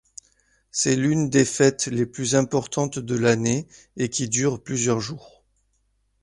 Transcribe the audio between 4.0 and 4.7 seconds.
qui dure